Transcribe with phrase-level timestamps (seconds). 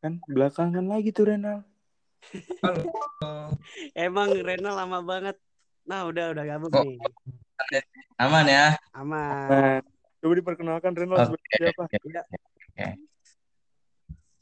[0.00, 1.66] Kan belakangan lagi tuh Renal.
[2.62, 2.82] Halo.
[3.94, 5.36] Emang Rena lama banget.
[5.86, 6.98] Nah, udah udah gabung Kok- nih.
[8.18, 8.74] Aman ya?
[8.92, 9.48] Aman.
[9.50, 9.78] Nah,
[10.20, 11.26] coba diperkenalkan Renal Oke.
[11.32, 11.84] sebagai siapa?
[12.76, 12.90] Ya,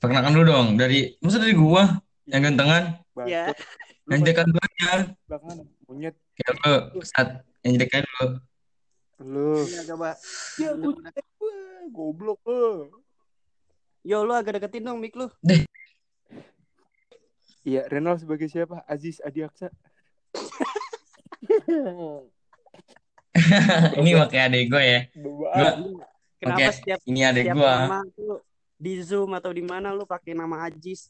[0.01, 0.69] Perkenalkan dulu dong.
[0.77, 2.01] Dari, masa dari gua?
[2.25, 2.85] Yang gantengan?
[3.25, 3.53] ya.
[4.09, 4.93] Yang dekat duanya?
[5.25, 7.29] belakangan monyet Ya lu, saat
[7.63, 8.27] yang dekat dulu.
[9.23, 9.53] lu.
[9.65, 10.11] Iya, coba.
[10.57, 10.71] Ya
[11.89, 13.04] goblok lu.
[14.05, 15.33] Yo, lu agak deketin dong mic lu.
[17.65, 18.85] Iya, Renal sebagai siapa?
[18.85, 19.73] Aziz Adiaksa.
[23.97, 25.01] Ini pakai adik gua ya.
[25.17, 25.49] Gua,
[26.37, 27.89] Kenapa Oke, setiap ini adik setiap gua.
[27.89, 28.37] nama lu
[28.77, 31.09] di Zoom atau di mana lu pakai nama Ajis?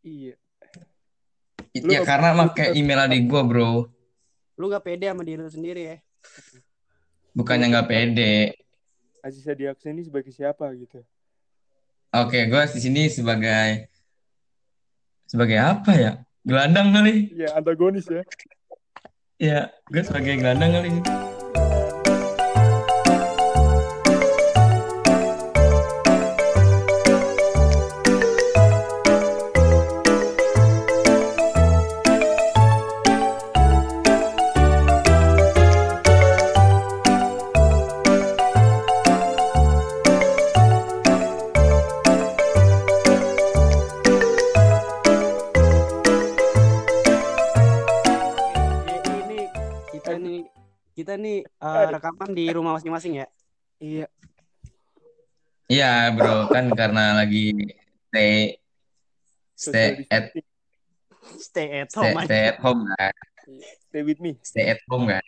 [0.00, 0.40] Iya.
[1.76, 3.92] Ya karena pakai email adik gua, bro.
[4.56, 5.96] Lu gak pede sama diri lu sendiri ya?
[7.36, 8.56] Bukannya nggak pede.
[9.20, 11.04] Aziz Adiaksa ini sebagai siapa gitu?
[12.10, 13.86] Oke, gua di sini sebagai
[15.30, 16.12] sebagai apa ya?
[16.42, 17.30] Gelandang kali.
[17.38, 18.26] Ya antagonis ya.
[19.38, 20.90] Ya, gue sebagai gelandang kali.
[52.00, 53.26] Rekaman di rumah masing-masing ya.
[53.76, 54.06] Iya.
[55.70, 57.52] Iya, bro, kan karena lagi
[58.08, 58.56] stay
[59.54, 60.32] stay at.
[61.36, 62.26] Stay at stay, home aja.
[62.26, 63.14] stay at home kan.
[63.86, 64.32] Stay with me.
[64.40, 65.22] Stay at home kan.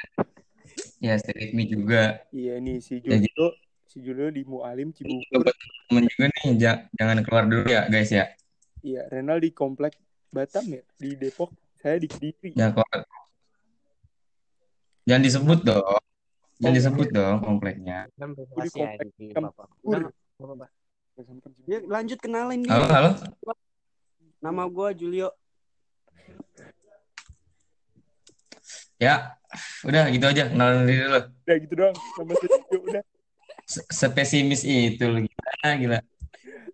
[0.98, 2.24] Ya, stay with me juga.
[2.32, 3.46] Iya nih si Jadi- Julio,
[3.86, 5.46] si Julio di Mualim Cibubur.
[5.46, 8.26] Buat temen juga nih, ja- jangan keluar dulu ya, guys ya.
[8.82, 9.94] Iya, Renal di komplek
[10.32, 11.52] Batam ya, di Depok.
[11.78, 12.56] Saya di Kediri.
[12.56, 12.98] Jangan keluar.
[15.06, 16.02] Jangan disebut dong.
[16.62, 18.06] Jangan Oh, disebut dong kompleknya.
[18.14, 19.66] Ya Bapak.
[21.66, 22.70] Ya, lanjut kenalin nih.
[22.70, 23.10] Halo, halo.
[24.38, 25.34] Nama gua Julio.
[29.02, 29.34] Ya,
[29.82, 30.46] udah gitu aja.
[30.46, 31.20] Kenalin diri dulu.
[31.26, 31.96] Udah gitu doang.
[31.98, 33.02] Nama saya Julio udah.
[33.66, 35.98] Se- Sepesimis itu lu gila, gila.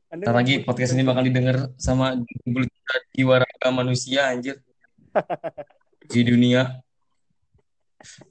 [0.09, 4.57] Anda Ntar lagi podcast ini bakal didengar sama 20 juta jiwa raga manusia anjir
[6.13, 6.81] di dunia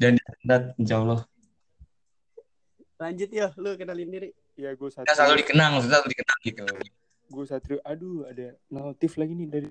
[0.01, 0.21] dan di
[0.81, 1.21] insya Allah.
[2.97, 4.29] Lanjut ya, lu kenalin diri.
[4.57, 5.41] Ya gue Kita selalu Satrio.
[5.45, 6.65] dikenang, maksudnya selalu dikenang gitu.
[7.27, 7.79] Gue Satrio.
[7.83, 9.67] Aduh, ada notif lagi nih dari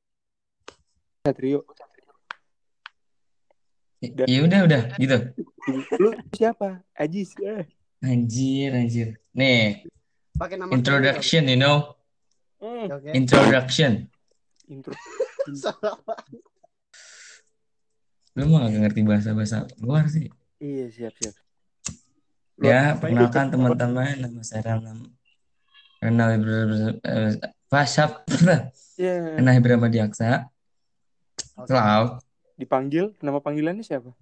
[1.21, 1.67] Satrio.
[3.99, 5.17] Dan- Ya udah, udah gitu.
[5.99, 6.85] Lu siapa?
[6.95, 7.35] Ajis.
[7.37, 7.67] Eh.
[7.99, 9.19] Anjir, anjir.
[9.33, 9.89] Nih,
[10.37, 11.97] Pakai nama introduction, you know,
[12.57, 12.89] Hmm.
[12.89, 13.13] Oke.
[13.13, 14.09] introduction.
[14.69, 14.95] Intro.
[18.37, 20.29] Lu mah gak ngerti bahasa-bahasa luar sih.
[20.61, 21.35] Iya, siap, siap.
[22.57, 24.81] Ya, perkenalkan teman-teman, nama saya.
[26.01, 27.37] Renal Ibrahim, eh,
[27.69, 28.25] Pasap,
[28.97, 30.49] Ya, Renal Ibrahim Diaksa.
[31.69, 32.17] Selalu.
[32.57, 33.13] dipanggil.
[33.21, 34.17] Nama panggilannya siapa?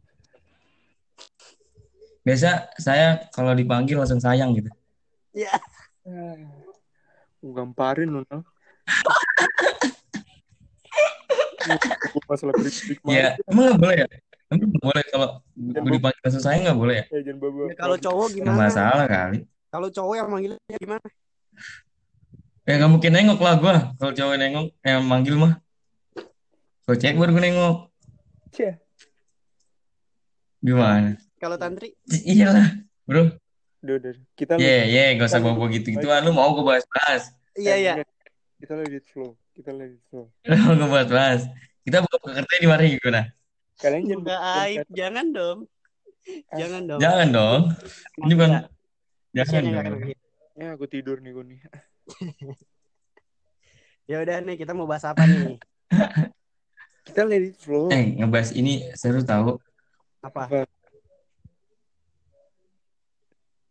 [2.27, 4.71] Biasa saya kalau dipanggil langsung sayang gitu.
[5.31, 5.55] Ya.
[6.03, 6.35] Ah,
[7.39, 8.43] Gue gamparin lu, Nal.
[12.31, 14.09] Masalah krik-krik Ya, emang boleh ya?
[14.55, 15.29] Emang gak boleh kalau
[15.59, 17.05] gue dipanggil langsung sayang gak boleh ya?
[17.11, 18.57] Eh, jangan bawa Ya, kalau cowok Gak gimana?
[18.57, 19.39] masalah kali.
[19.69, 21.07] Kalau cowok yang manggilnya gimana?
[22.65, 23.75] Ya gak mungkin nengok lah gue.
[23.99, 25.53] Kalau cowok nengok, yang manggil mah.
[26.85, 27.77] Kalau cek baru gue nengok.
[28.55, 28.73] Cia.
[30.63, 31.19] Gimana?
[31.37, 31.93] Kalau tantri?
[32.09, 32.69] Iya lah,
[33.05, 33.37] bro.
[33.85, 34.13] Udah, udah.
[34.33, 36.25] Kita Iya, lagi- iya, gak usah bawa-bawa gitu-gituan.
[36.25, 37.35] Lu mau gue bahas-bahas.
[37.53, 37.95] Iya, eh, iya.
[38.01, 38.09] ingat,
[38.57, 39.37] Kita lagi slow.
[39.53, 40.33] Kita lagi slow.
[40.49, 41.45] Lu mau gue bahas-bahas.
[41.85, 43.29] Kita buka kertas di mari gimana?
[43.81, 45.59] Kalian jangan Enggak aib, jangan dong.
[46.55, 47.01] Jangan dong.
[47.01, 47.61] Jangan dong.
[48.23, 48.51] Ini bukan.
[49.35, 49.85] Jangan dong.
[49.85, 50.17] gitu.
[50.55, 51.61] Ya, aku tidur nih gue nih.
[54.05, 55.57] Ya udah nih, kita mau bahas apa nih?
[57.09, 57.93] Kita let it flow.
[57.93, 59.61] Eh, ngebahas ini seru tahu.
[60.25, 60.69] Apa?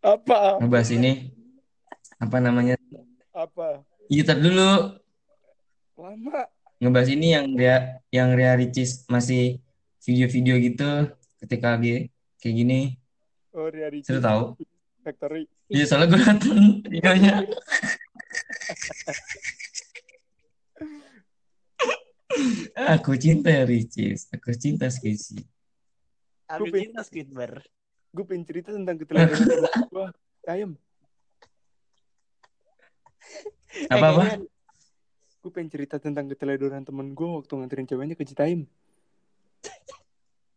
[0.02, 0.62] Apa?
[0.62, 1.34] Ngebahas ini
[2.22, 2.78] apa namanya?
[3.34, 3.82] Apa?
[4.10, 5.02] Iya, dulu.
[5.98, 6.46] Lama.
[6.78, 9.63] Ngebahas ini yang dia yang Ria Ricis masih
[10.04, 10.92] video-video gitu
[11.40, 12.12] ketika lagi
[12.44, 12.80] kayak gini.
[13.56, 14.12] Oh, Ria Ricis.
[14.12, 14.60] Seru tahu.
[15.04, 15.48] Factory.
[15.72, 16.58] Iya, soalnya gue nonton
[16.88, 17.36] videonya.
[22.98, 24.28] Aku cinta Ricis.
[24.34, 25.40] Aku cinta Skisi.
[26.52, 27.64] Aku cinta Squidward.
[28.14, 29.48] Gue pengen cerita tentang keteladanan
[29.94, 30.08] gue.
[30.50, 30.72] Ayam.
[33.90, 34.24] Apa-apa?
[34.24, 34.52] Eh, kayaknya
[35.44, 38.64] gue pengen cerita tentang keteledoran temen gue waktu nganterin ceweknya ke Citaim.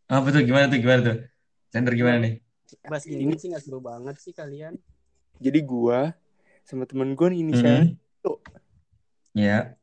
[0.07, 1.17] Apa tuh gimana tuh gimana tuh?
[1.67, 2.33] Center gimana nih?
[2.87, 4.79] Bahas gini sih nggak seru banget sih kalian.
[5.43, 5.99] Jadi gue
[6.63, 7.95] sama temen gue nih inisialnya Hmm.
[8.23, 8.39] Tuh.
[9.37, 9.77] Ya,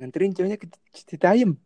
[0.00, 1.58] nganterin ceweknya ke Citaim.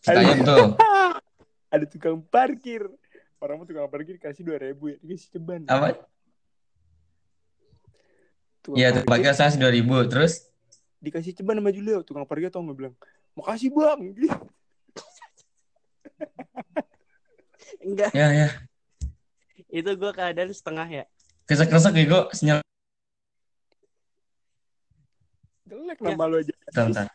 [0.00, 0.78] Citayam tuh.
[1.74, 2.86] Ada tukang parkir.
[3.42, 5.66] Orang mau tukang parkir kasih dua ribu ya, dikasih ceban.
[5.68, 5.98] Apa?
[8.62, 9.98] Tukang Iya, tuh parkir saya dua ribu.
[10.06, 10.48] Terus
[11.02, 12.00] dikasih ceban sama Julio.
[12.06, 12.94] Tukang parkir tau nggak bilang,
[13.34, 14.00] makasih bang.
[17.84, 18.48] Enggak, ya ya.
[19.68, 21.04] itu gue keadaan setengah ya.
[21.44, 22.58] Kesak-kesak ya kok sinyal.
[25.64, 26.12] Jelek Ya.
[26.14, 26.54] nama lu aja.
[26.70, 27.06] Bentar, bentar.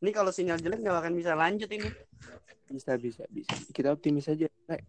[0.00, 1.88] Ini kalau sinyal jelek nggak akan bisa lanjut ini.
[2.68, 3.54] Bisa bisa bisa.
[3.70, 4.48] Kita optimis aja.
[4.68, 4.82] Rek.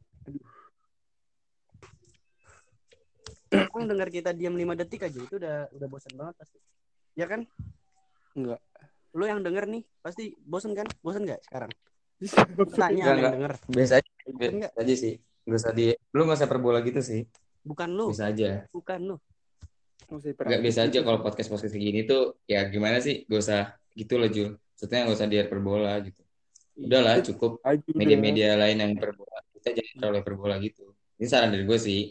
[3.51, 6.57] Emang dengar kita diam 5 detik aja itu udah udah bosan banget pasti.
[7.19, 7.43] Ya kan?
[8.31, 8.63] Enggak.
[9.11, 10.87] Lu yang denger nih pasti bosan kan?
[11.03, 11.71] Bosan nggak sekarang?
[12.21, 13.53] Tanya Enggak, yang denger.
[13.65, 14.71] Biasa aja, biasa Enggak.
[14.77, 15.13] aja sih.
[15.41, 17.25] Gak usah di, lu gak usah perbola gitu sih.
[17.65, 18.69] Bukan lu, Bisa aja.
[18.69, 19.15] bukan lu.
[20.21, 23.25] Gak biasa aja kalau podcast podcast gini tuh ya gimana sih?
[23.25, 23.61] Gak usah
[23.97, 24.53] gitu lah Jul.
[24.53, 26.21] Maksudnya gak usah di perbola gitu.
[26.77, 27.57] Udahlah cukup
[27.97, 29.41] media-media lain yang perbola.
[29.57, 30.93] Kita jangan terlalu perbola gitu.
[31.17, 32.01] Ini saran dari gue sih.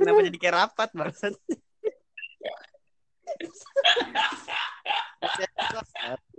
[0.00, 1.36] Kenapa jadi kayak rapat barusan?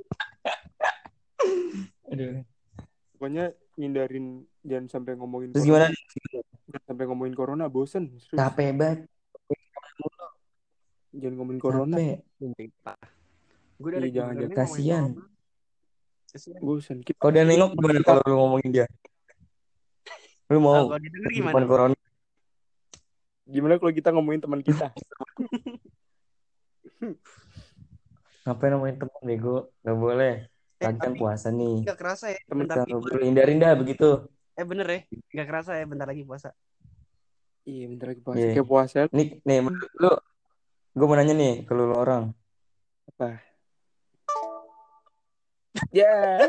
[2.12, 2.44] Aduh.
[3.16, 5.88] Pokoknya hindarin jangan sampai ngomongin Terus corona.
[5.90, 5.96] gimana?
[6.68, 8.04] Jangan sampai ngomongin corona bosen.
[8.20, 8.38] Serius.
[8.38, 9.00] Capek banget.
[11.14, 11.96] Jangan ngomongin corona.
[11.98, 12.18] Capek.
[13.80, 14.58] Gue dari Iya, jangan, jangan.
[14.58, 15.10] Kasian.
[16.60, 16.98] Bosen.
[17.06, 18.88] Kita Kalau dia nengok gimana kalau lu ngomongin dia?
[20.50, 21.66] Lu mau kalau di gimana?
[21.66, 21.96] corona?
[23.44, 24.90] gimana kalau kita ngomongin teman kita?
[28.44, 29.70] Ngapain ngomongin temen bego?
[29.84, 30.48] Gak boleh.
[30.84, 31.76] Eh, Lagi kan tapi puasa nih.
[31.88, 32.40] nggak kerasa ya.
[32.52, 33.24] Bentar lagi puasa.
[33.24, 34.10] hindarin dah begitu.
[34.54, 35.00] Eh bener ya.
[35.32, 36.50] Nggak kerasa ya bentar lagi puasa.
[37.64, 38.38] Iya, bentar lagi puasa.
[38.44, 38.52] Iya.
[38.52, 39.58] Kayak puasa Nih, nih
[39.96, 40.12] lu,
[40.92, 42.36] gue mau nanya nih ke lu lu orang.
[45.90, 46.44] Ya,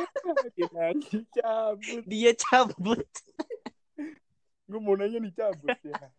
[0.54, 2.02] dia cabut.
[2.04, 3.06] Dia cabut.
[4.66, 6.10] Gue mau nanya nih cabut ya.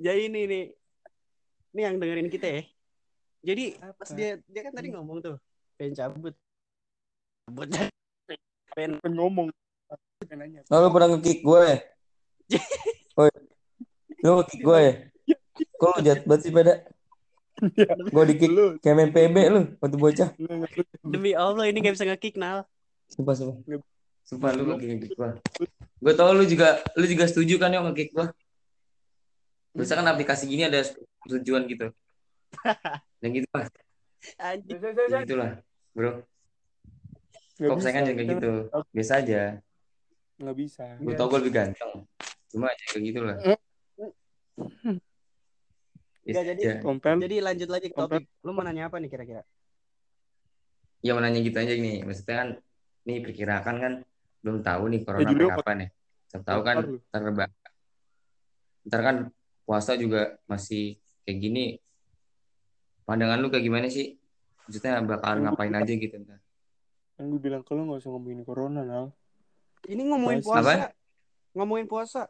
[0.00, 0.64] Jadi ini nih.
[1.76, 2.62] Ini yang dengerin kita ya.
[3.44, 3.94] Jadi Apa?
[4.02, 5.36] pas dia dia kan tadi ngomong tuh
[5.78, 6.34] pengen cabut.
[7.46, 7.68] Cabut.
[8.76, 9.46] pengen Pengen ngomong.
[10.26, 10.60] Pengen nanya.
[10.68, 11.78] Oh, lu pernah nge-kick gue ya?
[13.16, 13.30] Woi,
[14.26, 14.92] lu nge-kick gue ya?
[15.78, 16.74] Kok lu jahat banget sih pada?
[18.10, 20.30] Gue di-kick lu, kayak main PB lu, waktu bocah.
[21.06, 22.66] demi Allah ini gak bisa nge-kick nal.
[23.10, 23.56] Sumpah, sumpah.
[24.26, 25.30] Sumpah lu nge-kick gue.
[25.98, 28.26] Gue tau lu juga, lu juga setuju kan yang nge-kick gue.
[29.78, 30.82] Bisa kan aplikasi gini ada
[31.30, 31.90] tujuan gitu.
[33.22, 33.66] Yang gitu lah,
[34.38, 34.78] Anjing.
[34.78, 35.52] yang gitu lah,
[35.98, 36.12] bro.
[37.58, 38.52] Nggak Kok saya kan kayak gitu.
[38.94, 39.42] Biasa aja.
[40.38, 40.86] Nggak bisa.
[41.02, 42.06] Gue tau gue lebih ganteng.
[42.54, 43.36] Cuma ya kayak gitu lah.
[43.42, 43.60] Nggak,
[46.22, 46.72] Biasa jadi- aja.
[46.86, 47.18] Kompel.
[47.18, 48.30] Jadi lanjut lagi ke topik.
[48.46, 49.42] Lu mau nanya apa nih kira-kira?
[51.02, 52.06] Ya mau nanya gitu aja nih.
[52.06, 52.48] Maksudnya kan
[53.02, 53.92] nih perkirakan kan
[54.38, 55.88] belum tahu nih corona sampai kapan ya.
[56.28, 56.76] Siapa tahu kan
[57.10, 57.56] reba-
[58.86, 59.16] ntar kan
[59.66, 60.94] puasa juga masih
[61.26, 61.64] kayak gini.
[63.02, 64.14] Pandangan lu kayak gimana sih?
[64.68, 66.38] Maksudnya bakalan ngapain aja gitu ntar.
[67.16, 69.10] Kan gue bilang kalau nggak usah ngomongin corona, Nal.
[69.88, 70.60] Ini ngomongin Puasa.
[70.60, 70.86] puasa.
[71.56, 72.22] Ngomongin puasa.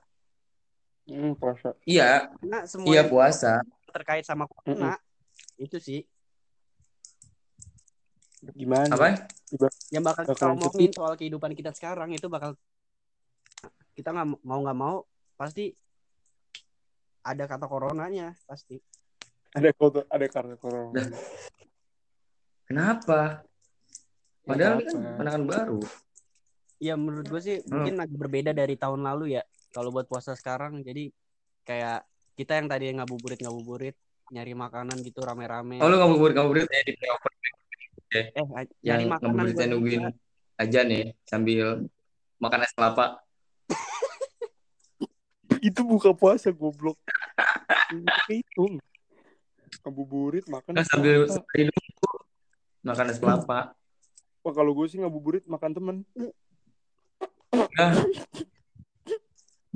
[1.05, 1.69] Hmm, puasa.
[1.83, 3.59] Iya, Nah, semua iya puasa.
[3.89, 5.01] terkait sama corona
[5.57, 6.05] itu sih
[8.55, 8.93] Gimana?
[8.93, 9.27] Apa?
[9.89, 12.53] yang bakal kita Bakalan omongin soal kehidupan kita sekarang itu bakal
[13.97, 14.97] kita nggak mau nggak mau
[15.35, 15.73] pasti
[17.25, 18.79] ada kata coronanya pasti
[19.57, 21.01] Ada foto, ada kartu corona.
[22.69, 23.41] Kenapa?
[24.45, 25.81] Padahal ini kan pandangan baru.
[26.79, 27.83] ya menurut gue sih Hmm.
[27.83, 29.43] mungkin agak berbeda dari tahun lalu ya
[29.75, 31.11] kalau buat puasa sekarang jadi
[31.67, 32.07] kayak
[32.39, 33.99] kita yang tadi ngabuburit ngabuburit
[34.31, 37.19] nyari makanan gitu rame-rame Oh lu ngabuburit ngabuburit ya di playoff
[38.15, 38.31] eh
[38.87, 40.03] yang nyari makanan nungguin
[40.55, 41.83] aja nih sambil
[42.39, 43.27] makan es kelapa.
[45.59, 46.95] Itu buka puasa, goblok.
[48.31, 48.79] Itu.
[49.83, 50.79] Ngabuburit, makan.
[50.79, 52.11] Kan sambil sambil nunggu
[52.89, 53.77] makan es kelapa.
[54.41, 55.97] Wah, kalau gue sih ngabuburit makan temen.
[57.77, 57.93] Nah,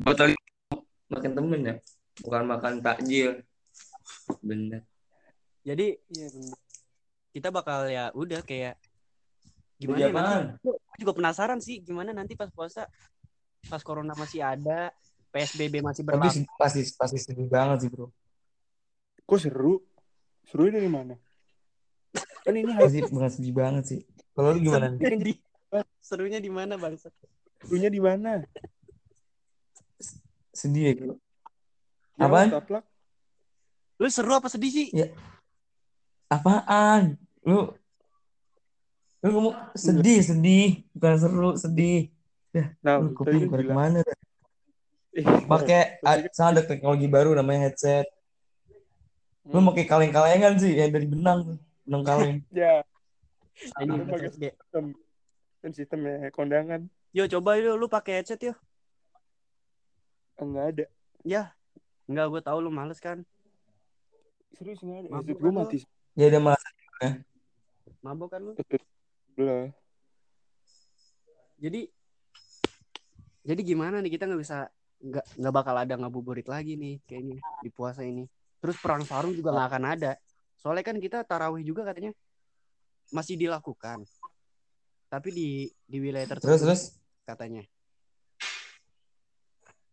[0.01, 0.33] botol
[1.13, 1.75] makan temen ya,
[2.25, 3.45] bukan makan takjil.
[4.41, 4.83] Bener.
[5.63, 6.59] jadi Iya, bener.
[7.31, 8.75] kita bakal ya udah kayak
[9.79, 10.43] gimana Jadi ya?
[10.59, 12.91] Gua juga penasaran sih gimana nanti pas puasa
[13.71, 14.91] pas corona masih ada
[15.31, 18.11] PSBB masih berlaku sih- pasti pasti sedih banget sih bro.
[19.23, 19.81] Kok seru?
[20.51, 21.15] Serunya dari mana?
[22.43, 24.01] Kan ini Sedih, bukan sedih banget sih.
[24.35, 24.91] Kalau lu gimana?
[24.99, 25.33] Serunya di,
[26.03, 27.09] serunya di mana bangsa?
[27.63, 28.43] serunya di mana?
[30.53, 31.17] Sedih ya kalau.
[32.19, 32.49] Ya, Apaan?
[32.51, 32.85] taplak.
[34.03, 34.87] Lu seru apa sedih sih?
[36.27, 37.15] Apaan?
[37.47, 37.71] Lu
[39.23, 42.11] lu ngomong sedih, sedih, bukan seru, sedih.
[42.83, 43.63] Nah, Lu pada bilang.
[43.63, 44.01] ke mana?
[45.15, 46.03] Eh, Pakai
[46.35, 48.11] sana ada teknologi baru namanya headset.
[49.47, 49.71] Lu Hmm.
[49.71, 52.39] pakai kaleng-kalengan sih yang dari benang tuh, benang kaleng.
[52.53, 52.83] Ya,
[53.85, 54.51] Ini pakai headset, Ge.
[54.57, 54.85] sistem.
[55.71, 56.89] Sistemnya kondangan.
[57.15, 58.57] Yo coba yuk lu pakai headset yuk.
[60.41, 60.85] Enggak ada.
[61.23, 61.53] Ya.
[62.09, 63.23] Enggak gue tahu lu males kan.
[64.57, 65.09] Serius enggak ada.
[65.15, 65.55] Mabuk Headset gue lu?
[65.55, 65.79] mati
[66.13, 66.61] Ya udah malah
[68.03, 68.53] Mabok kan lu?
[69.33, 69.71] sebelah.
[71.63, 71.81] Jadi
[73.43, 74.67] jadi gimana nih kita nggak bisa
[75.03, 78.27] nggak nggak bakal ada ngabuburit lagi nih kayaknya di puasa ini.
[78.59, 80.13] Terus perang sarung juga nggak akan ada.
[80.63, 82.15] Soalnya kan kita tarawih juga katanya
[83.11, 84.07] masih dilakukan.
[85.11, 85.49] Tapi di
[85.85, 86.83] di wilayah tertentu terus terus
[87.27, 87.67] katanya.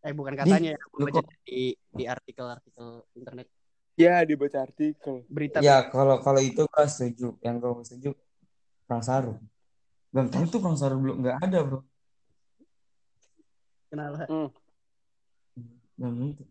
[0.06, 3.50] Eh bukan katanya ya, lu aku baca di di artikel-artikel internet
[4.00, 5.28] Ya, dibaca artikel.
[5.28, 5.60] berita.
[5.60, 7.36] ya kalau kalau itu gua setuju.
[7.44, 8.10] Yang gua setuju
[8.88, 9.40] perang sarung.
[10.08, 11.80] Belum tentu perang sarung belum nggak ada bro.
[13.92, 14.24] Kenapa?
[16.00, 16.48] Belum tentu.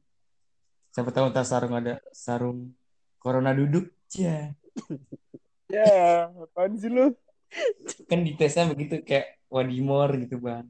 [0.93, 2.77] Siapa tahu ntar sarung ada sarung
[3.17, 3.89] corona duduk.
[4.09, 4.57] Cia.
[5.69, 5.93] Ya,
[6.33, 7.12] apaan sih lu?
[8.09, 10.65] Kan di tesnya begitu kayak wadimor gitu bang.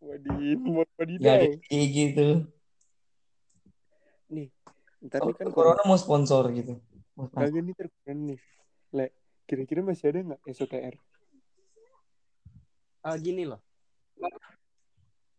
[0.00, 0.86] Wadidaw,
[1.20, 1.66] Ya ada wadidaw.
[1.66, 2.28] kayak gitu.
[5.00, 6.78] Ntar nih kan corona mau sponsor gitu.
[7.34, 8.38] Kagak nih terkeren nih.
[8.94, 9.06] Le,
[9.48, 10.94] kira-kira masih ada nggak SOTR?
[13.02, 13.58] Ah, gini loh.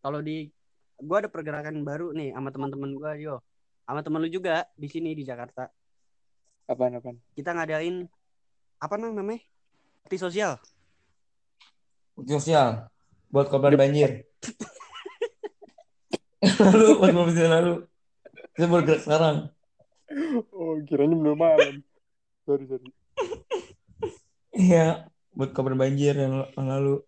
[0.02, 0.50] Kalau di
[0.98, 3.40] gua ada pergerakan baru nih sama teman-teman gua, yo.
[3.86, 5.70] Sama teman lu juga di sini di Jakarta.
[6.72, 7.20] Apaan apaan?
[7.36, 8.08] Kita ngadain
[8.80, 9.44] apa nang namanya?
[10.08, 10.56] Bakti sosial.
[12.16, 12.88] Sosial
[13.34, 14.24] buat korban banjir.
[16.64, 17.76] lalu buat tahun lalu.
[18.56, 19.38] Kita baru gerak sekarang.
[20.56, 21.84] Oh, kiranya belum malam.
[22.48, 22.88] Sorry, sorry.
[24.56, 27.04] Iya, buat korban banjir yang yang lalu.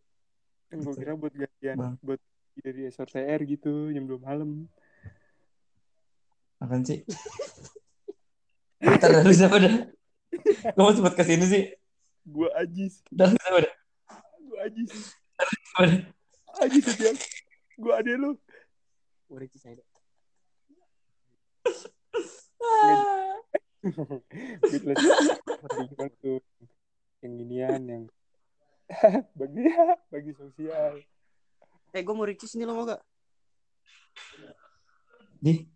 [0.72, 1.96] Kan gue kira buat gantian, Bang.
[2.04, 2.20] buat
[2.60, 4.50] dari SOTR gitu, yang belum malam.
[6.60, 7.04] Akan sih.
[8.84, 9.74] Ntar lalu siapa dah?
[10.76, 11.64] Kamu sempat ke sini sih.
[12.28, 13.74] Gue Ajis, Dah siapa dah?
[14.44, 14.92] gue Ajis.
[15.40, 16.00] Siapa dah?
[16.64, 17.10] Ajis aja.
[17.80, 18.36] Gue ade lu.
[19.32, 19.80] Udah saya
[24.64, 25.20] Gue jelasin.
[25.72, 26.42] Gimana tuh.
[27.24, 28.04] Yang ginian, yang
[29.40, 29.64] bagi
[30.12, 31.00] bagi sosial.
[31.96, 33.00] Eh, gua mau ricis nih lo mau gak?
[35.40, 35.73] Di.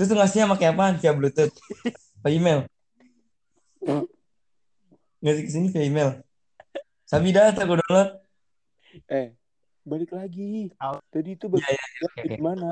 [0.00, 0.96] Terus tuh ngasihnya pakai apaan?
[0.96, 1.52] Via Bluetooth?
[2.24, 2.64] Via email?
[5.20, 6.24] Ngasih ke sini via email?
[7.04, 8.16] Sabi data gue download.
[9.12, 9.36] Eh,
[9.84, 10.72] balik lagi.
[11.12, 12.36] Tadi itu bagi sosial oke, kayak oke.
[12.40, 12.68] gimana?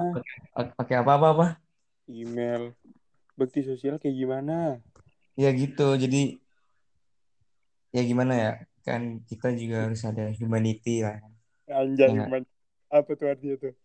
[0.56, 1.46] Pak- Pakai apa-apa apa?
[2.08, 2.72] Email.
[3.36, 4.80] Bakti sosial kayak gimana?
[5.36, 6.00] Ya gitu.
[6.00, 6.40] Jadi
[7.92, 8.52] ya gimana ya?
[8.88, 11.20] Kan kita juga harus ada humanity lah.
[11.68, 12.24] Anjay, Ya.
[12.88, 13.76] Apa tuh artinya tuh?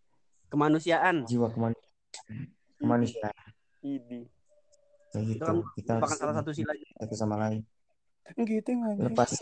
[0.48, 1.28] Kemanusiaan.
[1.28, 2.63] Jiwa kemanusiaan.
[2.84, 3.32] Kemanusiaan.
[3.80, 4.28] Idi.
[5.16, 5.46] Kayak Itu gitu.
[5.48, 6.76] kan Kita harus salah satu sila.
[7.00, 7.64] satu sama lain.
[8.36, 9.08] Gitu nggak?
[9.08, 9.40] Lepas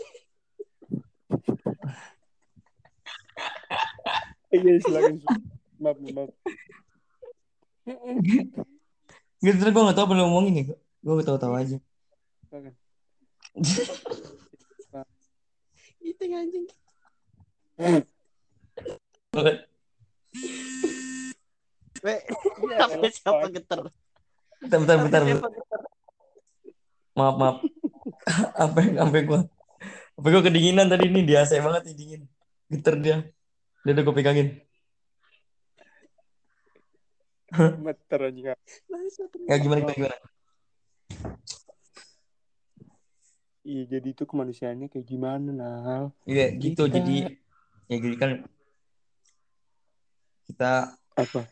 [4.52, 5.16] Iya, silakan.
[5.80, 6.28] Maaf, maaf.
[9.42, 10.64] gitu terus gue gak tau apa lu ngomongin ya.
[11.02, 11.80] Gue gak tau-tau aja.
[12.52, 12.74] Silakan.
[16.04, 16.66] Itu anjing.
[22.02, 22.18] Weh,
[22.66, 23.80] Iya, sampai siapa geter?
[24.62, 25.20] Bentar, bentar, bentar.
[25.22, 25.22] Bentar.
[25.38, 25.80] siapa geter?
[27.14, 27.56] Maaf, maaf.
[28.58, 29.40] Sampai sampai gue
[30.14, 32.22] sampai gue kedinginan tadi nih di AC banget nih dingin.
[32.70, 33.16] Geter dia.
[33.82, 34.48] Dia udah gue pegangin.
[37.82, 38.46] Meter anjing.
[39.50, 40.16] Ya gimana gimana gimana.
[43.62, 46.04] Iya, jadi itu kemanusiaannya kayak gimana, Nal?
[46.26, 47.16] Iya gitu Kita- jadi
[47.86, 48.30] ya jadi kan
[50.50, 51.44] kita Apa?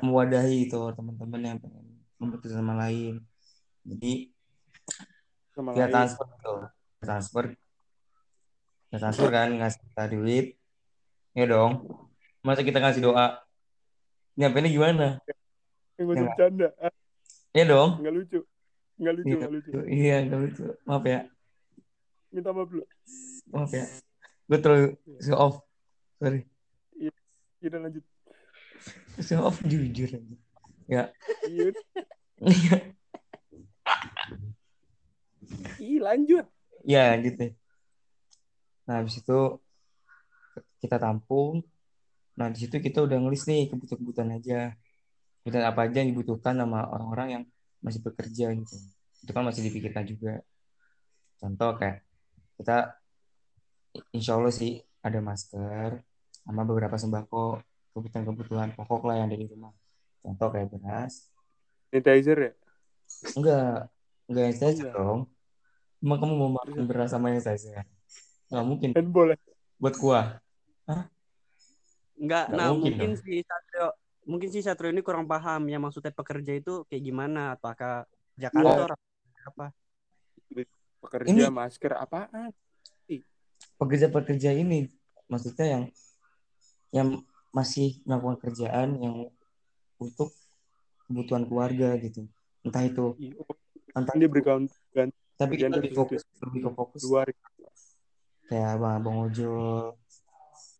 [0.00, 1.84] Mewadahi itu teman-teman yang pengen
[2.16, 3.24] membantu sama lain.
[3.84, 4.32] Jadi
[5.50, 5.92] Sama kita lain.
[5.92, 6.60] transfer tuh
[6.98, 7.44] transfer
[8.88, 10.46] kita transfer kan ngasih kita duit
[11.32, 11.72] ya dong
[12.40, 13.42] masa kita ngasih doa
[14.36, 15.18] gimana
[15.94, 16.28] Eh, nggak usah Ya.
[16.28, 16.68] bercanda.
[17.52, 18.40] Ya dong nggak lucu.
[18.94, 19.70] Nggak lucu, iya nggak lucu.
[19.90, 21.20] iya nggak lucu maaf ya
[22.30, 22.82] Minta maaf lu.
[23.48, 23.86] maaf ya
[24.44, 25.56] gue terlalu show off
[26.16, 26.46] sorry
[27.58, 28.04] Kita lanjut.
[29.20, 30.36] Show off jujur aja.
[30.84, 31.04] Ya.
[31.48, 32.76] Iya.
[35.80, 36.46] Ih, lanjut.
[36.84, 37.56] ya gitu
[38.84, 39.56] nah habis itu
[40.84, 41.64] kita tampung.
[42.36, 44.76] Nah di situ kita udah ngelis nih kebutuhan-kebutuhan aja.
[45.40, 47.42] Kebutuhan apa aja yang dibutuhkan sama orang-orang yang
[47.80, 48.76] masih bekerja gitu.
[49.24, 50.44] Itu kan masih dipikirkan juga.
[51.40, 52.04] Contoh kayak
[52.60, 53.00] kita
[54.12, 56.04] insya Allah sih ada masker
[56.44, 57.64] sama beberapa sembako
[57.94, 59.70] kebutuhan-kebutuhan pokok lah yang ada di rumah
[60.20, 61.30] contoh kayak beras
[61.88, 62.52] Sanitizer ya?
[63.38, 63.74] enggak
[64.26, 64.92] enggak yang saya Enggak.
[64.92, 65.20] dong
[66.02, 67.86] emang kamu mau makan beras sama yang saya
[68.50, 69.38] nggak mungkin Kan boleh.
[69.78, 70.26] buat kuah
[72.14, 73.22] Enggak, Nggak nah mungkin mungkin, dong.
[73.22, 73.86] si Satrio
[74.24, 78.54] mungkin si Satrio ini kurang paham yang maksudnya pekerja itu kayak gimana apakah kerja Iya.
[78.54, 78.90] kantor
[79.44, 79.66] apa
[81.04, 82.50] Pekerja Ini- masker apaan?
[83.74, 84.86] pekerja-pekerja ini
[85.26, 85.84] maksudnya yang
[86.92, 87.08] yang
[87.54, 89.30] masih melakukan kerjaan yang
[90.02, 90.34] untuk
[91.06, 92.26] kebutuhan keluarga gitu.
[92.66, 93.54] Entah itu Ih, oh,
[93.94, 97.02] entah Dia berganti ganti tapi kita lebih fokus lebih ke fokus.
[97.10, 97.26] luar
[98.46, 99.94] kayak abang abang ojol.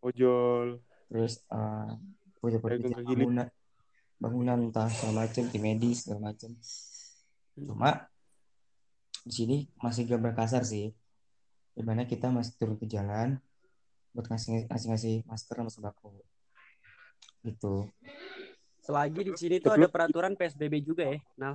[0.03, 0.83] Ojol.
[1.11, 1.95] terus uh,
[2.43, 3.47] bangunan
[4.19, 6.51] bangunan entah segala macam tim medis segala macam.
[7.55, 7.91] Cuma
[9.25, 10.91] di sini masih gambar kasar sih.
[11.75, 13.39] Di mana kita masih turun ke jalan
[14.15, 16.15] buat ngasih ngasih ngasih masker sama sembako
[17.45, 17.89] gitu
[18.81, 21.55] selagi di sini tuh ada peraturan PSBB juga ya nah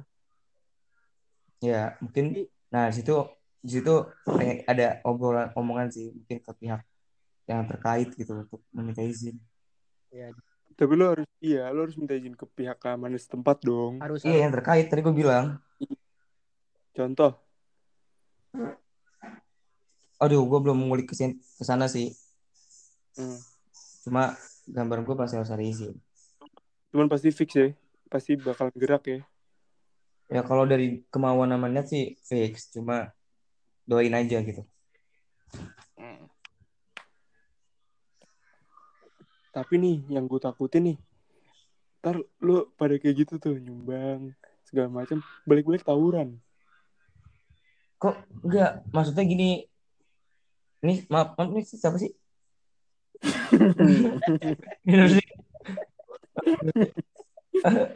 [1.60, 3.18] ya mungkin nah di situ
[3.60, 6.82] di situ kayak ada obrolan omongan sih mungkin ke pihak
[7.50, 9.36] yang terkait gitu untuk meminta izin.
[10.78, 14.00] Tapi lo harus iya, lo harus minta izin ke pihak keamanan setempat dong.
[14.00, 15.60] harus iya yang terkait tadi gue bilang.
[16.96, 17.36] Contoh,
[20.22, 22.16] aduh gue belum ngulik ke sana sih.
[23.18, 23.40] Hmm,
[24.08, 24.38] cuma
[24.70, 25.98] gambar gue pasti harus ada izin.
[26.94, 27.70] Cuman pasti fix ya,
[28.10, 29.20] pasti bakal gerak ya.
[30.30, 32.70] ya kalau dari kemauan namanya sih fix.
[32.74, 33.10] Cuma
[33.90, 34.62] doain aja gitu.
[39.50, 40.98] Tapi nih, yang gue takutin nih,
[42.00, 44.32] ntar lo pada kayak gitu tuh nyumbang
[44.64, 46.38] segala macam, balik-balik tawuran.
[48.00, 48.16] kok
[48.48, 49.68] enggak maksudnya gini
[50.80, 52.16] ini maaf maaf, ini siapa sih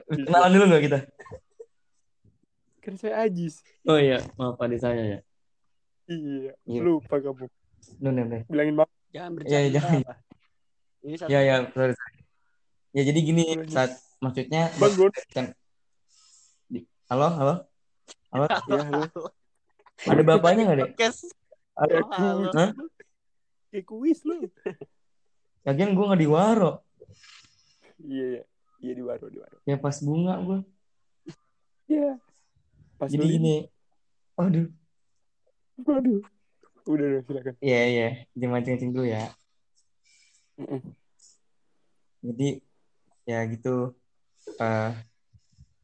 [0.09, 0.99] kenalan dulu nggak kita
[2.83, 3.63] kan saya ajis.
[3.87, 5.19] oh iya maaf pada saya ya
[6.03, 6.83] Iya, Iya.
[6.83, 7.47] lupa kamu.
[8.03, 8.43] Nun, nun.
[8.51, 8.91] Bilangin bang.
[9.15, 9.99] jangan Ya, bercanda jangan.
[10.03, 10.13] apa
[10.99, 12.17] ini satu ya ya sorry, sorry.
[12.91, 14.91] ya jadi gini saat maksudnya Bang,
[15.31, 15.45] kan
[16.67, 17.53] di- halo halo
[18.35, 19.07] halo ya halo.
[20.03, 21.19] ada bapaknya nggak deh podcast
[21.79, 22.51] ada halo.
[22.51, 22.69] Hah?
[23.71, 24.43] Kayak kuis lo.
[25.63, 26.71] Lagian gue nggak di waro
[28.03, 28.41] Iya, iya.
[28.83, 29.55] Iya di waro, di waro.
[29.63, 30.59] ya pas bunga gue
[31.87, 32.19] Iya.
[32.95, 33.55] Pas jadi beli, gini
[34.35, 34.67] aduh
[35.79, 36.21] Waduh.
[36.83, 37.53] Udah, udah, silakan.
[37.63, 39.23] iya iya jangan mancing-mancing dulu ya
[40.59, 40.79] Mm-mm.
[42.21, 42.49] jadi
[43.23, 43.95] ya gitu
[44.59, 44.91] Eh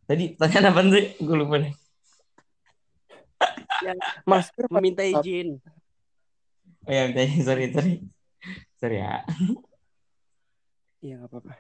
[0.04, 1.72] tadi pertanyaan apa sih gue lupa nih
[4.28, 4.74] Masker apa?
[4.76, 5.64] meminta izin
[6.84, 7.94] oh ya tadi sorry sorry
[8.76, 9.24] sorry ya
[11.00, 11.54] Iya, nggak apa-apa.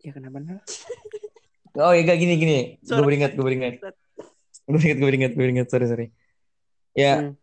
[0.00, 0.60] Ya kenapa nah?
[1.78, 3.06] oh ya gak gini gini gue Sorry.
[3.06, 6.06] beringat gue beringat gue beringat gue beringat gue beringat sorry sorry
[6.98, 7.34] ya Hmm.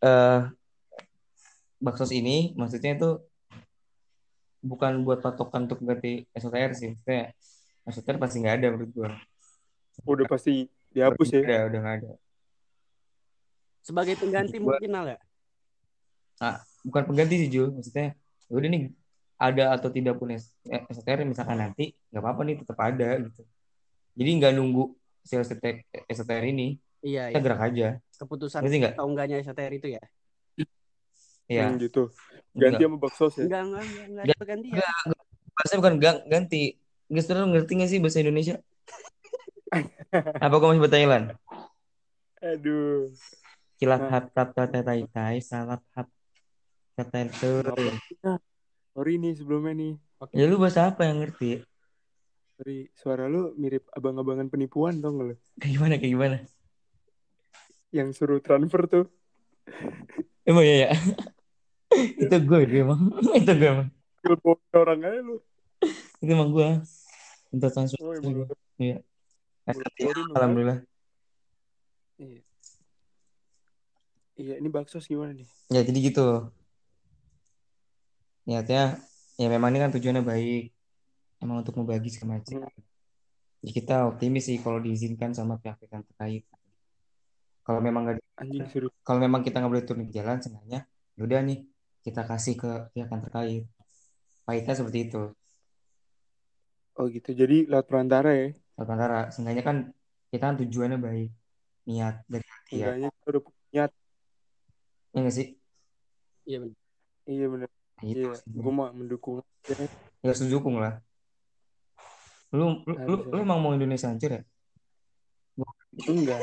[0.00, 0.40] eh
[1.80, 3.20] baksos ini maksudnya itu
[4.64, 7.36] bukan buat patokan untuk ganti SOTR sih maksudnya
[7.88, 9.10] SOTR pasti nggak ada menurut gue
[10.08, 10.64] Udah pasti
[10.96, 11.40] dihapus ya.
[11.44, 12.10] ada udah nggak ada
[13.84, 15.18] sebagai pengganti mungkin lah ya
[16.84, 18.16] bukan pengganti sih Jul maksudnya
[18.48, 18.82] ya udah nih
[19.40, 23.42] ada atau tidak pun S- eh, SOTR misalkan nanti nggak apa-apa nih tetap ada gitu
[24.12, 24.92] jadi nggak nunggu
[25.24, 25.34] si
[26.12, 27.88] SOTR ini iya kita iya gerak aja
[28.20, 30.02] keputusan ngerti atau enggaknya STR itu ya
[31.50, 32.14] Iya Hmm, gitu.
[32.54, 32.86] Ganti Enggak.
[32.86, 33.42] sama baksos ya.
[33.50, 34.94] enggak enggak enggak, enggak ada pergantian
[35.50, 36.62] bahasa bukan gang- ganti
[37.10, 38.56] Guys, lu ngerti gak sih bahasa Indonesia?
[40.38, 41.34] Apa kau masih Thailand?
[42.38, 43.10] Aduh.
[43.82, 44.10] Kilat Nah.
[44.14, 46.06] hat tat tat tat tai tai salat hat
[46.94, 47.50] kata itu.
[49.00, 49.92] Sorry nih sebelumnya nih.
[50.36, 51.64] Ya lu bahasa apa yang ngerti?
[52.60, 55.40] Sorry, suara lu mirip abang-abangan penipuan gak lu?
[55.56, 56.36] Kayak gimana kayak gimana?
[57.96, 59.08] Yang suruh transfer tuh.
[60.44, 60.90] Emang ya ya.
[61.96, 63.00] itu gue itu emang.
[63.40, 63.88] itu gue emang.
[64.20, 65.36] Telepon orang aja lu.
[66.20, 66.68] Itu emang gue.
[67.56, 68.52] Untuk transfer Oh.
[68.76, 69.00] Iya.
[70.36, 70.84] Alhamdulillah.
[72.20, 72.44] Iya.
[74.36, 75.48] Iya, ini baksos gimana nih?
[75.72, 76.52] Ya jadi gitu.
[78.50, 78.98] Niatnya
[79.38, 80.74] ya memang ini kan tujuannya baik.
[81.38, 82.66] Emang untuk membagi segala macam.
[83.62, 86.42] Ya, kita optimis sih kalau diizinkan sama pihak-pihak yang terkait.
[87.62, 88.10] Kalau memang
[88.66, 88.90] seru.
[89.06, 91.62] kalau memang kita nggak boleh turun ke jalan, seenggaknya ya udah nih
[92.02, 93.62] kita kasih ke pihak yang terkait.
[94.42, 95.22] Pahitnya seperti itu.
[96.98, 97.30] Oh gitu.
[97.30, 98.48] Jadi lewat perantara ya.
[98.74, 99.76] Sementara seenggaknya kan
[100.34, 101.30] kita kan tujuannya baik,
[101.86, 102.98] niat dari hati ya.
[102.98, 103.90] Kita udah niat.
[105.14, 105.54] Ya sih?
[106.50, 106.78] Iya benar.
[107.30, 107.46] Iya
[108.00, 108.16] bener.
[108.16, 108.28] Gitu.
[108.28, 108.32] Iya.
[108.48, 109.44] Gue mah mendukung.
[110.20, 111.00] Ya harus dukung lah.
[112.50, 114.42] Lu, lu, lu, lu emang mau Indonesia hancur ya?
[116.08, 116.40] Enggak.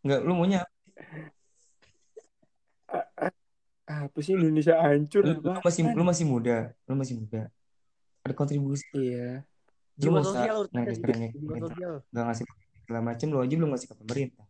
[0.00, 0.60] Enggak, lu maunya
[3.90, 7.50] Apa sih Indonesia hancur lu, lu masih lu masih muda, lu masih muda.
[8.22, 8.86] Ada kontribusi.
[8.94, 9.42] Iya.
[9.98, 11.94] Lu Jiwa sosial nah, sekarang ya, jiwa sosial.
[12.08, 12.44] nggak ngasih
[12.80, 14.46] segala macam, lu aja belum ngasih ke pemerintah.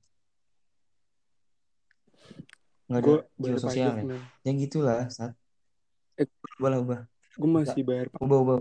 [2.87, 4.03] Nggak ada Gue jiwa sosial ya.
[4.05, 4.21] nih.
[4.47, 5.33] Yang gitulah, saat
[6.21, 6.29] Eh,
[6.61, 7.01] ubah lah ubah,
[7.41, 8.25] gue masih bayar pajak.
[8.29, 8.57] ubah ubah,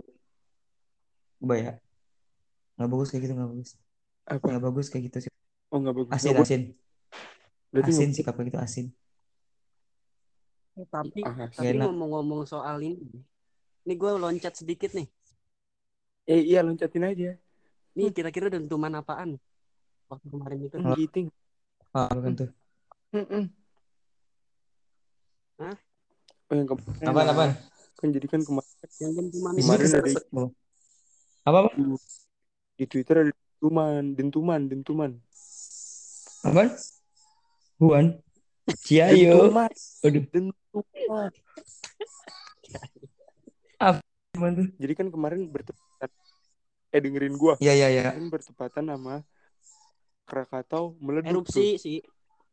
[1.43, 1.71] ubah ya.
[2.79, 3.69] Nggak bagus kayak gitu nggak bagus.
[4.23, 4.45] Apa?
[4.47, 5.31] Nggak bagus kayak gitu sih.
[5.71, 6.11] Oh nggak bagus.
[6.15, 6.47] Asin bagus.
[6.47, 6.61] asin,
[7.75, 8.85] Berarti asin sikap kayak gitu asin.
[10.79, 13.03] Eh, tapi Ah, tapi ngomong-ngomong soal ini,
[13.83, 15.07] ini gue loncat sedikit nih.
[16.29, 17.35] Eh iya loncatin aja.
[17.99, 19.35] Nih kira-kira dentuman apaan?
[20.07, 20.75] Waktu kemarin itu.
[20.79, 21.27] Hmm, giting.
[21.91, 22.49] Ah, bukan tuh.
[23.11, 23.43] Mm-mm.
[25.59, 25.75] Hah?
[26.49, 27.05] Oh yang kemarin.
[27.05, 27.29] Lah.
[27.29, 27.51] apaan?
[27.95, 30.47] Kan jadi kan kemarin Yang sini Kemarin kesel- ada- apa?
[31.45, 31.69] Apa apa?
[32.73, 35.11] di Twitter ada dentuman, dentuman, dentuman.
[36.41, 36.69] Apaan?
[37.75, 38.05] Buan.
[38.79, 39.51] Ciayo.
[39.51, 41.31] Dentuman, Aduh, dentuman.
[44.31, 44.67] gimana tuh?
[44.77, 46.09] Jadi kan kemarin bertepatan.
[46.89, 47.53] Eh dengerin gua.
[47.59, 48.09] Ya ya ya.
[48.09, 49.15] Kemarin bertepatan sama
[50.23, 51.99] Krakatau meleduk Erupsi sih.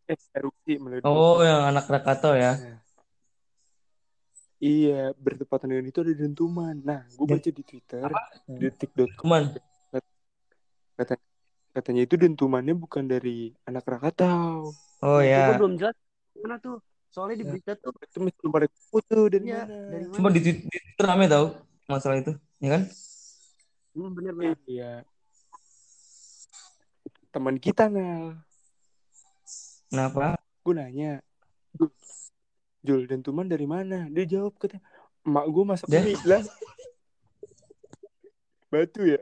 [0.07, 1.07] Eh erupsi meleduk.
[1.07, 2.57] Oh, yang anak Krakatau ya.
[4.57, 6.75] Iya, bertepatan dengan itu ada dentuman.
[6.81, 8.09] Nah, gue baca di Twitter,
[8.49, 9.43] detik.com Cuman
[11.77, 14.73] katanya itu dentumannya bukan dari anak Krakatau.
[15.05, 15.53] oh Itu ya.
[15.53, 15.93] gua belum jelas
[16.41, 16.81] mana tuh.
[17.13, 17.51] Soalnya di Ya.
[17.53, 19.77] berita tuh Itu mesti belum pada foto dari Iya, mana?
[19.93, 20.17] dari mana?
[20.17, 21.47] Cuma di Twitter rame tau
[21.85, 22.33] masalah itu,
[22.65, 22.83] ya kan?
[23.93, 24.57] Hmm, bener-bener.
[24.65, 25.05] Iya.
[27.29, 28.41] Teman kita ngal.
[29.93, 30.41] Kenapa?
[30.65, 31.36] Gue nanya, "Jul,
[32.87, 34.07] Jul, dentuman dari mana?
[34.07, 34.79] Dia jawab katanya,
[35.27, 36.39] emak gue masak mie lah.
[38.71, 39.19] Batu ya?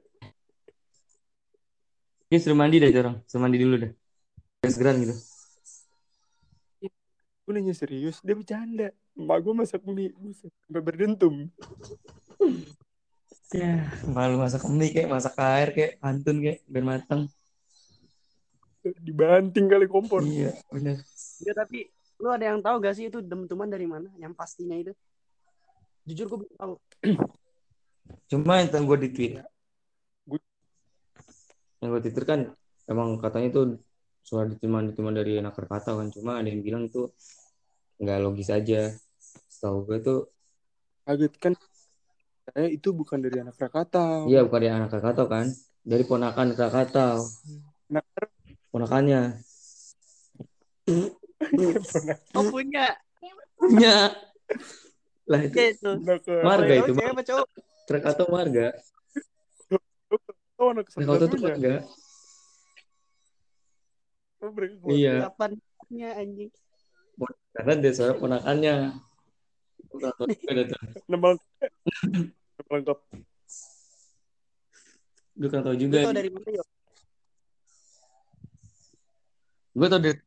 [2.29, 3.93] Dia suruh mandi dah itu orang, suruh mandi dulu dah.
[4.61, 5.17] Biar segeran gitu.
[7.45, 8.93] Gue nanya serius, dia bercanda.
[9.17, 10.13] Emak gue masak mie,
[10.69, 11.49] sampai berdentum.
[13.55, 17.31] Ya, malu masak mie kayak masak air kayak pantun kayak biar matang.
[18.83, 20.27] Dibanting kali kompor.
[20.27, 20.99] Iya, bener.
[21.39, 21.87] Ya, tapi
[22.23, 24.09] lu ada yang tahu gak sih itu dentuman dari mana?
[24.19, 24.93] Yang pastinya itu.
[26.05, 26.75] Jujur gue belum tahu.
[28.31, 29.33] Cuma yang gue di tweet,
[30.29, 30.45] Gua-
[31.81, 32.41] yang gue twitter kan
[32.89, 33.63] emang katanya itu
[34.25, 36.09] suara dituman dituman dari anak Krakatau kan.
[36.13, 37.09] Cuma ada yang bilang itu
[38.01, 38.93] nggak logis aja.
[39.49, 40.21] Setahu gue tuh,
[41.09, 41.53] Kaget kan?
[42.53, 44.29] Saya itu bukan dari anak Krakatau.
[44.29, 45.47] iya bukan dari anak Krakatau kan,
[45.81, 47.25] dari ponakan Krakatau,
[47.89, 48.05] Nah,
[48.69, 49.41] ponakannya.
[52.37, 52.87] Oh punya.
[53.59, 53.97] Punya.
[55.25, 55.91] Lah itu itu.
[56.45, 57.49] Marga itu, cewek?
[57.89, 58.73] Krakatau marga.
[60.61, 61.85] oh, anak Krakatau tuh sebenarnya.
[64.45, 64.83] marga.
[64.85, 64.93] Oh.
[64.93, 66.53] Iya, Kapannya anjing.
[67.55, 68.99] karena dia suara ponakannya.
[69.89, 70.81] Juga lengkap.
[71.09, 71.29] Nama
[72.69, 72.99] lengkap.
[75.35, 75.99] Gue kan tau juga.
[76.13, 76.65] dari mana ya?
[79.75, 80.19] Gue tau dari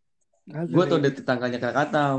[0.48, 1.04] gue tau Nek.
[1.04, 2.16] dari tetangganya Krakatau.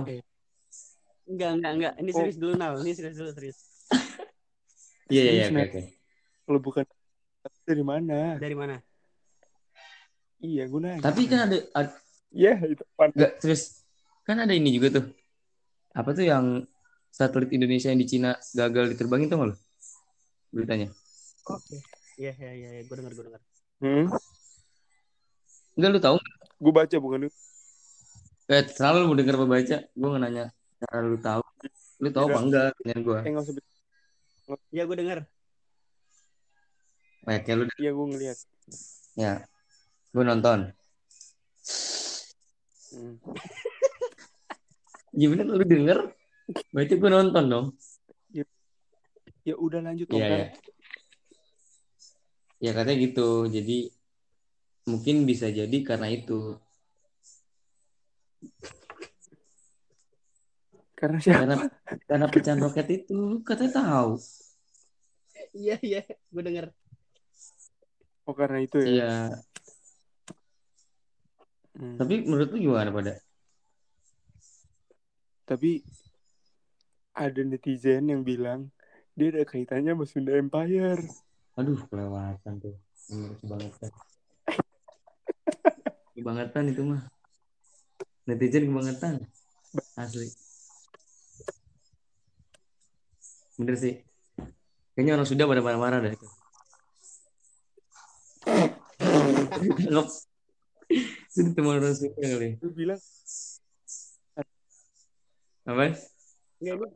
[1.29, 1.93] Enggak, enggak, enggak.
[1.97, 2.17] Ini Oh.
[2.21, 2.75] serius dulu, Nal.
[2.81, 3.59] Ini serius dulu, serius.
[5.09, 5.89] Iya iya iya Serius.
[6.45, 6.85] Kalau bukan
[7.65, 8.37] dari mana?
[8.37, 8.77] Dari mana?
[10.39, 11.01] Iya, gue nanya.
[11.01, 11.91] Tapi kan ada, ada
[12.29, 13.09] Iya, itu pan.
[13.17, 13.81] nggak terus
[14.23, 15.05] kan ada ini juga tuh.
[15.97, 16.69] Apa tuh yang
[17.09, 19.57] satelit Indonesia yang di Cina gagal diterbangin tuh nggak lo?
[20.53, 20.93] Beritanya.
[21.49, 21.81] Oke.
[22.21, 22.83] Iya, iya, iya, iya.
[22.85, 23.41] Gue dengar, gue dengar.
[23.81, 24.07] Hmm?
[25.73, 26.17] Enggak lu tahu?
[26.61, 27.31] Gue baca bukan lu.
[28.49, 29.77] Eh, selalu mau denger apa baca.
[29.93, 30.45] Gue nggak nanya
[30.81, 31.43] cara lu tahu.
[32.01, 32.69] Lu tahu apa enggak?
[32.81, 33.19] Pertanyaan gue.
[33.21, 33.55] Eh, usah.
[34.73, 35.19] Iya, gue dengar.
[37.29, 38.39] Kayaknya lu Iya, gue ngeliat.
[39.21, 39.33] ya.
[40.17, 40.59] Gue nonton.
[42.89, 43.15] Hmm.
[45.19, 45.99] Ya bener lu denger.
[46.71, 47.67] Berarti gue nonton dong.
[49.43, 50.29] Ya udah lanjut Iya dong, ya.
[50.31, 50.41] kan.
[52.63, 53.29] Ya katanya gitu.
[53.51, 53.79] Jadi
[54.87, 56.61] mungkin bisa jadi karena itu.
[60.99, 61.47] Karena siapa?
[61.47, 61.57] Karena
[62.11, 64.19] karena pecahan roket itu katanya tahu.
[65.55, 66.03] Iya, iya.
[66.31, 66.75] Gue dengar.
[68.27, 68.91] Oh karena itu ya.
[68.91, 69.15] Iya.
[71.79, 71.95] Hmm.
[71.95, 73.15] Tapi menurut lu gimana pada?
[75.47, 75.81] Tapi
[77.15, 78.69] ada netizen yang bilang
[79.15, 81.03] dia ada kaitannya sama Sunda Empire.
[81.59, 82.77] Aduh, kelewatan tuh.
[83.11, 83.91] Bener, kebangetan.
[86.15, 87.03] kebangetan itu mah.
[88.29, 89.25] Netizen kebangetan.
[89.97, 90.29] Asli.
[93.57, 94.05] Bener sih.
[94.93, 96.29] Kayaknya orang Sunda pada marah-marah dah itu.
[101.33, 102.61] Itu teman orang Sunda kali.
[102.61, 103.01] Lu bilang
[105.65, 105.97] Apa?
[106.61, 106.89] Enggak ini.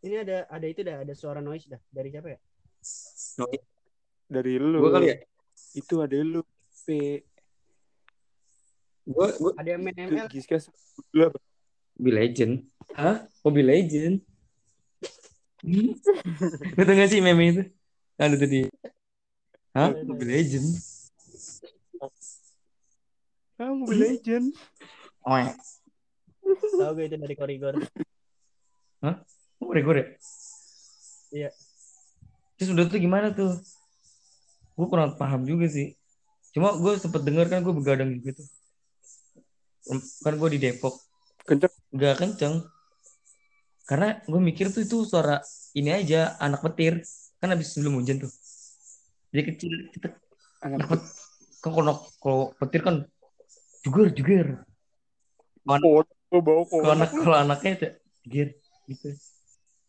[0.00, 1.80] Ini ada ada itu dah, ada suara noise dah.
[1.88, 2.38] Dari siapa ya?
[4.30, 4.80] dari lu.
[4.80, 5.16] Gue kali ya?
[5.72, 6.44] Itu ada lu.
[6.84, 7.20] P.
[9.10, 10.26] Gue gue Ada yang main ML.
[10.30, 10.62] Giska
[11.10, 11.38] lu apa?
[11.98, 12.52] Mobile Legend.
[12.94, 13.26] Hah?
[13.42, 14.16] Mobile Legend?
[16.78, 17.62] Tau gak sih meme itu?
[18.16, 18.70] Ada tadi.
[19.74, 19.90] Hah?
[20.06, 20.66] Mobile Legend?
[23.60, 24.46] Ah, Mobile Legend.
[25.28, 25.44] Oe.
[26.80, 27.76] Tahu gue itu dari Korigor.
[29.60, 30.06] Oh, rekor ya?
[31.34, 31.50] Iya.
[32.56, 33.58] Terus udah tuh gimana tuh?
[34.78, 35.92] Gue kurang paham juga sih.
[36.56, 38.48] Cuma gue sempet denger kan gue begadang juga tuh.
[40.24, 40.94] Kan gue di Depok.
[41.48, 41.72] Kenceng.
[41.96, 42.54] Gak kenceng.
[43.88, 45.40] Karena gue mikir tuh itu suara
[45.74, 47.02] ini aja anak petir.
[47.40, 48.32] Kan habis sebelum hujan tuh.
[49.32, 49.90] Dia kecil.
[49.94, 50.14] Kita,
[50.60, 51.02] Anak pet,
[51.64, 53.08] kan kalau, kalau petir kan
[53.80, 54.46] juger juger.
[55.64, 57.88] Gue bawa Kalau anak kalau anaknya itu
[58.28, 58.48] juger
[58.84, 59.08] gitu.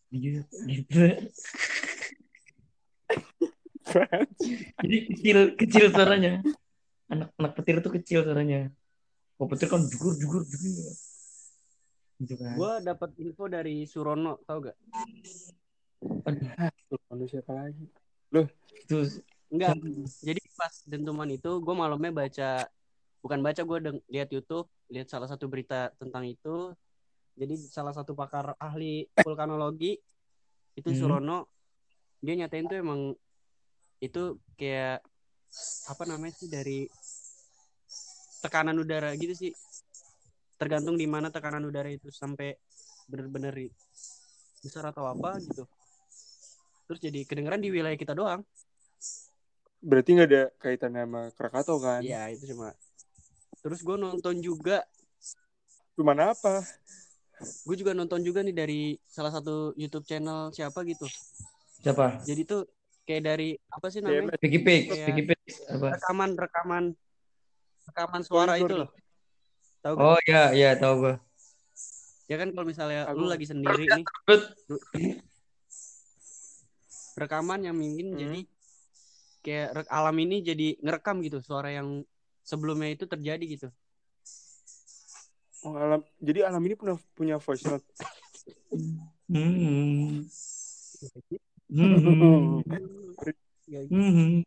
[0.08, 1.00] Juger gitu.
[4.80, 6.40] Jadi kecil kecil suaranya.
[7.12, 8.72] Anak anak petir itu kecil suaranya.
[9.42, 10.94] Kalau petir kan jugur jugur jugur.
[12.22, 12.54] Gitu kan.
[12.54, 14.78] Gue dapat info dari Surono, tau gak?
[17.10, 17.90] Manusia siapa lagi?
[18.70, 19.18] itu
[19.50, 19.82] Enggak.
[20.22, 22.70] Jadi pas dentuman itu gue malamnya baca
[23.18, 23.78] bukan baca gue
[24.14, 26.70] lihat YouTube, lihat salah satu berita tentang itu.
[27.34, 29.98] Jadi salah satu pakar ahli vulkanologi
[30.78, 31.18] itu Hmm.
[31.18, 31.50] Surono
[32.22, 33.18] dia nyatain tuh emang
[33.98, 35.02] itu kayak
[35.90, 36.86] apa namanya sih dari
[38.42, 39.52] tekanan udara gitu sih.
[40.58, 42.58] Tergantung di mana tekanan udara itu sampai
[43.06, 43.70] bener-bener
[44.62, 45.66] besar atau apa gitu.
[46.90, 48.42] Terus jadi kedengeran di wilayah kita doang.
[49.82, 52.02] Berarti nggak ada kaitannya sama Krakatau kan?
[52.02, 52.70] Iya itu cuma.
[53.62, 54.82] Terus gue nonton juga,
[55.94, 56.62] Cuman apa?
[57.42, 61.06] gue juga nonton juga nih dari salah satu YouTube channel siapa gitu.
[61.82, 62.22] siapa?
[62.22, 62.62] Jadi tuh
[63.02, 64.38] kayak dari apa sih namanya?
[64.38, 65.98] Pix apa?
[65.98, 66.84] Rekaman rekaman
[67.88, 68.90] rekaman suara itu loh.
[69.82, 70.04] Tahu gak?
[70.04, 71.14] Oh iya iya tahu gue.
[72.30, 74.04] Ya kan kalau misalnya Aku- lu lagi sendiri nih,
[77.20, 78.20] rekaman yang mungkin Hmm.
[78.20, 78.40] jadi
[79.42, 82.06] kayak rek- alam ini jadi ngerekam gitu suara yang
[82.46, 83.68] sebelumnya itu terjadi gitu.
[85.62, 86.02] Oh, alam.
[86.18, 87.86] Jadi alam ini punya punya voice note.
[89.30, 90.26] hmm.
[91.70, 92.62] Hmm.
[93.70, 94.42] Ya, Hmm.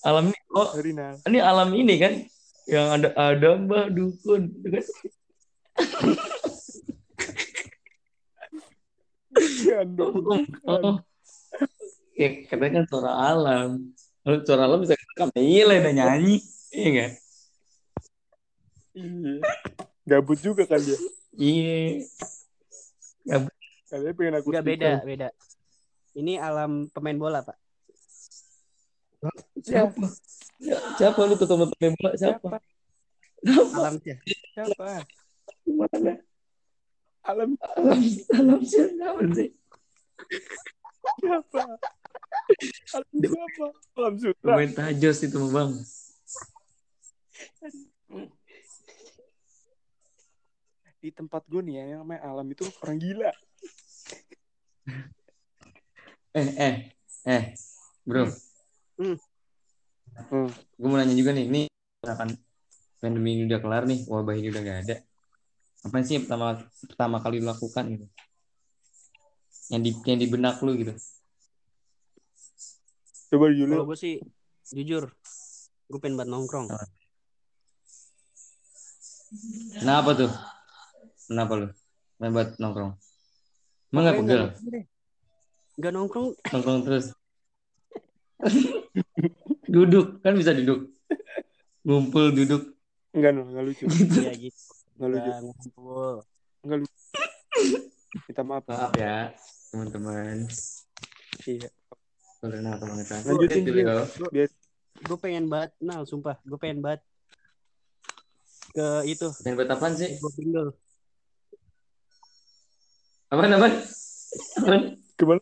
[0.00, 0.68] Alam ini, oh
[1.28, 2.12] ini alam ini kan
[2.64, 4.84] yang ada ada Mbah Dukun itu kan.
[9.60, 10.14] Gandong.
[10.64, 10.96] Oh.
[12.16, 13.92] Ya katanya kan suara alam.
[14.24, 14.96] Lalu suara alam bisa.
[15.36, 16.36] Iya lah udah nyanyi.
[16.72, 17.10] Iya enggak?
[18.96, 19.36] Iya.
[20.08, 20.98] Gabut juga kan dia.
[21.36, 22.04] Iya.
[23.90, 25.28] Kalian pengen aku Enggak beda, beda.
[26.16, 27.54] Ini alam pemain bola, Pak.
[29.60, 30.06] Siapa?
[30.96, 32.48] Siapa lu tuh teman pemain bola siapa?
[33.76, 34.16] Alam sih.
[34.56, 35.04] Siapa?
[35.68, 36.14] Mana?
[37.20, 38.00] Alam Alam
[38.32, 39.50] alam siapa sih?
[41.20, 41.60] siapa?
[42.96, 43.66] Alam siapa?
[44.00, 44.52] Alam Sutra.
[44.56, 45.72] Pemain tajos itu mah bang.
[51.00, 53.32] Di tempat gue nih ya, yang namanya alam itu orang gila.
[56.36, 56.74] Eh eh
[57.24, 57.42] eh
[58.04, 58.28] bro.
[58.28, 58.49] Hmm.
[59.00, 59.16] Hmm.
[60.76, 61.62] Gue mau nanya juga nih, ini
[62.04, 62.36] misalkan
[63.00, 64.96] pandemi ini udah kelar nih, wabah ini udah gak ada.
[65.88, 68.06] Apa sih yang pertama pertama kali lu lakukan gitu?
[69.72, 70.92] Yang di yang di benak lu gitu.
[73.32, 73.74] Coba Kalau dulu.
[73.88, 74.14] gue sih
[74.76, 75.08] jujur,
[75.88, 76.68] gue pengen buat nongkrong.
[79.80, 80.30] Kenapa tuh?
[81.24, 81.66] Kenapa lu?
[82.20, 82.92] Main buat nongkrong.
[83.96, 84.42] Emang gak pegel?
[85.80, 87.16] Gak nongkrong, Nongkrong terus.
[89.74, 90.88] duduk, kan bisa duduk.
[91.86, 92.62] Ngumpul duduk.
[93.16, 93.44] Enggak, Nal.
[93.50, 93.84] Enggak lucu.
[94.20, 94.60] ya gitu.
[94.96, 95.30] Enggak lucu.
[95.30, 96.14] Ngumpul.
[96.66, 96.96] Enggak lucu.
[98.26, 98.64] Minta maaf.
[98.66, 99.32] Maaf ya,
[99.70, 100.36] teman-teman.
[101.46, 101.68] Iya.
[102.40, 103.18] Karena kebangetan.
[103.28, 104.04] Lanjutin Itu dulu.
[104.32, 104.48] Biar
[105.00, 107.00] gue pengen banget nal sumpah gue pengen banget
[108.76, 110.10] ke itu Pengen buat apaan ke sih?
[110.20, 110.68] gue pindul
[113.30, 113.74] Apaan, apaan?
[114.58, 114.82] Apaan?
[115.14, 115.40] Ke mana?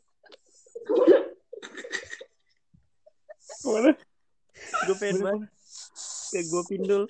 [3.79, 3.95] Ke mana?
[4.59, 5.51] gue pengen banget
[6.35, 7.03] ke gue pindul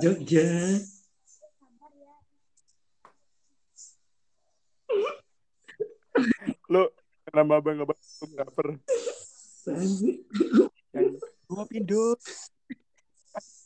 [0.00, 0.48] Jogja.
[6.72, 6.88] Lo
[7.36, 8.80] nama abang abang cover
[10.96, 11.12] yang
[11.52, 12.16] gua pindu.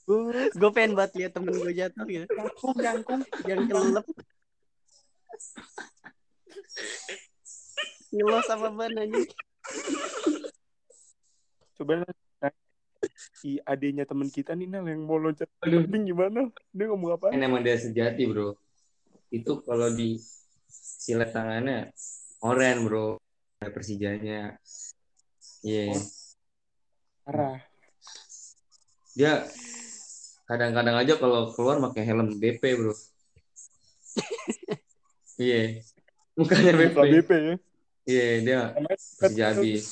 [0.02, 3.20] Gue gue pengen banget lihat temen gue jatuh gitu jangkung jangkung.
[3.46, 4.06] yang kelelep
[8.12, 9.26] ngelos sama ban anjing
[11.76, 12.12] Coba lah.
[13.34, 16.46] Si adenya teman kita nih Nel yang mau loncat tebing gimana?
[16.70, 17.34] Dia ngomong apa?
[17.34, 18.54] Kan emang dia sejati, bro.
[19.32, 20.20] Itu kalau di
[20.70, 21.90] silet tangannya
[22.46, 23.18] oren, bro.
[23.58, 24.54] Persijanya.
[25.66, 25.90] Iya.
[25.90, 26.02] Oh.
[27.26, 27.58] Parah.
[29.18, 29.42] Dia
[30.46, 32.94] kadang-kadang aja kalau keluar pakai helm BP, bro.
[35.40, 35.80] Iya.
[36.36, 36.96] Mukanya BP.
[37.18, 37.54] BP ya.
[38.02, 39.84] Iya, dia Namanya Persija habis.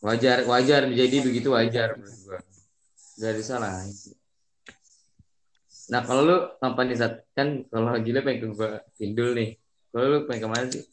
[0.00, 2.40] Wajar, wajar jadi begitu wajar menurut gua.
[3.20, 3.84] Gak ada salah.
[5.92, 7.28] Nah kalau lu apa nih Sat?
[7.36, 9.60] Kan kalau gila pengen ke gua Pindul nih.
[9.92, 10.84] Kalau lu pengen ke mana sih?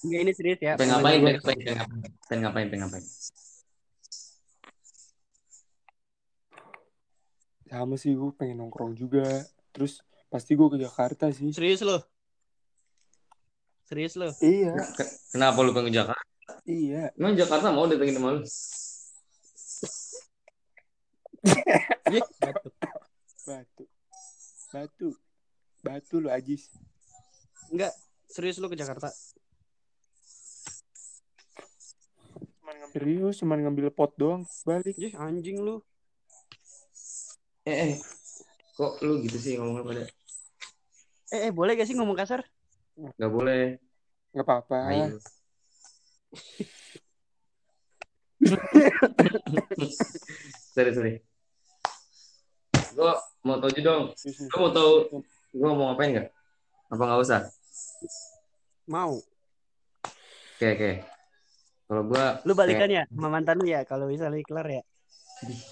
[0.00, 1.22] Enggak ini serius ya Pengen ngapain?
[1.22, 1.58] Pengen ngapain?
[1.60, 2.02] Pengen ngapain?
[2.26, 2.66] Pengen ngapain?
[2.66, 3.06] Pengen ngapain?
[7.70, 9.46] sama sih gue pengen nongkrong juga.
[9.70, 11.54] Terus pasti gue ke Jakarta sih.
[11.54, 12.09] serius lo
[13.90, 16.22] serius lo Iya, Ke- Kenapa lu pengen ke Jakarta?
[16.62, 17.10] iya.
[17.18, 18.42] Emang Jakarta mau datengin sama lu?
[22.10, 22.74] Ih, batuk.
[23.42, 23.84] Batu.
[24.70, 25.08] Batu.
[25.80, 26.70] Batu lu Ajis.
[27.70, 27.90] enggak
[28.26, 29.10] serius lo ke Jakarta
[32.90, 34.42] Serius, cuman ngambil pot doang.
[34.62, 34.98] Balik.
[34.98, 35.78] Ih, anjing lu
[37.62, 37.94] Eh, eh.
[38.74, 40.02] Kok lu gitu sih ngomongnya pada?
[41.30, 42.42] eh, eh boleh gak sih ngomong kasar
[43.16, 43.80] Gak boleh.
[44.36, 44.78] Nggak apa-apa.
[44.92, 45.16] Ayo.
[50.74, 51.14] sorry, sorry.
[52.94, 53.12] Gue
[53.46, 54.04] mau tau aja dong.
[54.52, 54.90] Lo mau tau
[55.50, 56.28] gue mau ngapain nggak?
[56.90, 57.40] Apa nggak usah?
[58.90, 59.14] mau
[60.58, 60.92] Oke, oke.
[61.86, 64.82] Kalau gue lu balikan ya sama mantan lu ya kalau misalnya kelar ya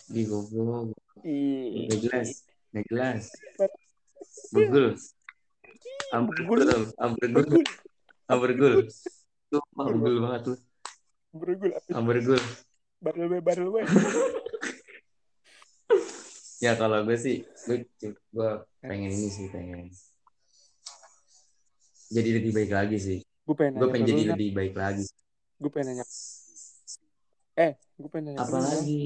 [0.09, 0.97] di goblok,
[1.29, 1.85] Ih.
[1.87, 2.29] nggak jelas,
[2.73, 3.23] nggak jelas.
[6.09, 6.61] Ambergul,
[6.97, 7.65] ambergul,
[8.27, 8.75] ambergul.
[9.77, 10.57] Ambergul banget tuh,
[11.33, 11.71] Bergul.
[11.93, 12.41] ambergul.
[12.99, 13.83] Barel we.
[16.59, 18.51] Ya kalau gue sih, gue, gue
[18.83, 19.87] pengen ini sih, pengen
[22.11, 23.19] jadi lebih baik lagi sih.
[23.47, 24.31] Gue pengen Gue nanya pengen jadi Nat.
[24.35, 25.07] lebih baik lagi.
[25.55, 26.07] Gue pengen nanya.
[27.55, 28.39] Eh, gue pengen nanya.
[28.39, 28.73] ke Apa lu, Nat.
[28.75, 29.03] lagi?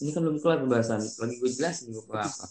[0.00, 1.00] Ini kan belum kelar pembahasan.
[1.04, 2.46] Lagi gue jelasin gue apa.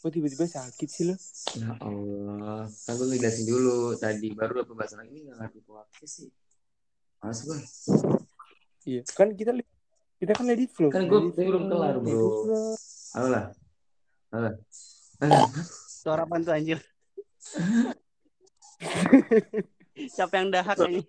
[0.00, 1.16] Kok tiba-tiba sakit sih lo?
[1.60, 6.28] Ya Allah, kan gue ngejelasin dulu tadi baru pembahasan lagi ini nggak ngerti podcast sih.
[7.20, 7.58] Males gue.
[8.88, 9.00] Iya.
[9.12, 9.52] Kan kita
[10.16, 10.88] kita kan lady flow.
[10.88, 12.48] Kan gua belum kelar, bro.
[13.12, 13.52] Alah,
[14.32, 14.54] alah,
[15.20, 15.44] alah.
[16.00, 16.80] suara apaan tuh anjir
[20.16, 21.04] siapa yang dahak ini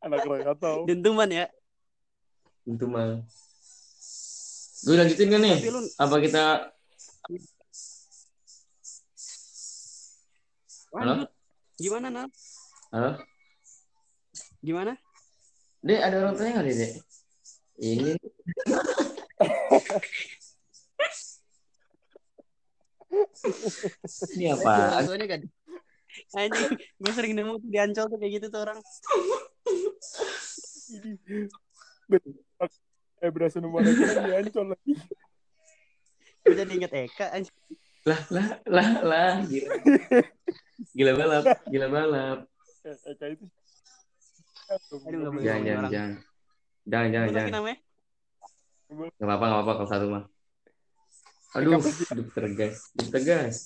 [0.00, 0.88] Anak Krakatau.
[0.88, 1.46] dentuman ya
[2.64, 2.88] Itu
[4.80, 5.56] Gue lanjutin kan nih?
[5.68, 6.44] lu Apa kita?
[10.90, 11.30] lanjut
[11.78, 12.26] gimana Nal
[12.90, 13.22] Halo?
[14.58, 14.98] gimana
[15.80, 16.92] Dek, ada orang tanya nggak deh, Dek?
[17.80, 18.12] Ini.
[24.36, 25.00] Ini apa?
[25.08, 25.40] Soalnya kan
[26.34, 28.78] anjing gue sering nemu tuh di ancol tuh kayak gitu tuh orang
[33.20, 34.92] Eh berasa nomor lagi kan diancol lagi.
[36.40, 37.26] gue jadi inget Eka
[38.08, 39.32] Lah, lah, lah, lah.
[39.44, 39.76] Gila.
[40.96, 42.38] Gila balap, gila balap.
[42.88, 43.44] Eh, kayak itu.
[45.04, 45.36] Aduh.
[45.44, 46.12] Jangan, jangan, jangan.
[46.88, 47.52] Jangan, jangan, jangan.
[47.52, 47.78] namanya
[48.90, 50.24] Gak apa-apa, gak apa-apa kalau satu mah.
[51.60, 53.56] Aduh, aduh tegas, aduh tegas.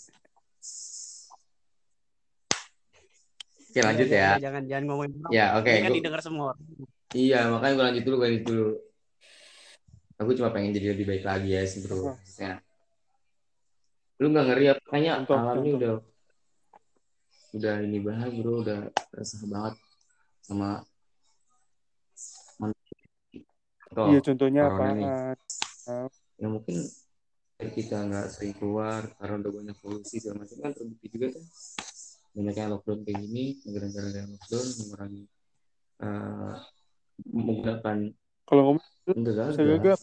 [3.71, 4.39] Oke lanjut ya.
[4.39, 5.11] Jangan jangan, jangan ngomongin.
[5.31, 5.71] Ya oke.
[5.71, 6.53] Ini kan didengar semua.
[7.15, 8.69] Iya makanya gue lanjut dulu, gue lanjut dulu.
[10.23, 12.15] Aku cuma pengen jadi lebih baik lagi ya bro.
[12.15, 12.63] Maksudnya,
[14.23, 14.83] lu nggak ngeri apa?
[14.87, 15.77] Kayaknya alamnya contoh.
[15.79, 15.95] udah
[17.55, 18.79] udah ini banget bro, udah
[19.15, 19.75] resah banget
[20.43, 20.71] sama.
[23.95, 25.07] Contoh, Iya contohnya corona nih.
[25.07, 26.09] apaan?
[26.35, 26.77] ya mungkin
[27.63, 31.45] kita nggak sering keluar karena udah banyak polusi segala macam kan terbukti juga kan
[32.35, 35.23] banyak yang lockdown kayak gini negara-negara yang lockdown mengurangi
[36.03, 36.55] uh,
[37.31, 37.99] menggunakan
[38.45, 40.01] Kalau ngomong enggak bisa gagal.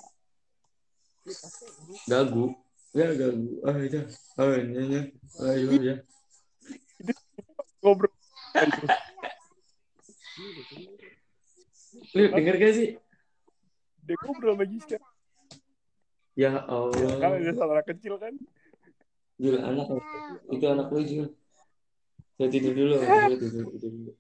[2.10, 2.46] Gagu.
[2.92, 3.48] Ya gagu.
[3.64, 4.02] Ah ya
[4.42, 5.00] ah nyanyi
[5.46, 5.96] ayo ya
[7.82, 8.14] Ngobrol.
[12.12, 12.89] lu denger gak sih?
[14.04, 14.98] Dia ngobrol sama Giska.
[16.36, 16.50] ya
[17.22, 18.34] Kan Allah ada saudara kecil kan.
[19.42, 19.88] Jul anak.
[20.50, 21.28] Itu anak lu Jul
[22.42, 22.96] saya tidur dulu.
[22.98, 24.14] Tidur tidur tidur